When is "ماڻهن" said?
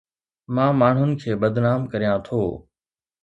0.81-1.11